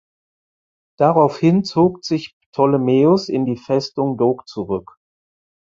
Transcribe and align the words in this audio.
Daraufhin 0.97 1.63
zog 1.63 2.03
sich 2.03 2.35
Ptolemaios 2.51 3.29
in 3.29 3.45
die 3.45 3.55
Festung 3.57 4.17
Dok 4.17 4.47
zurück. 4.47 4.97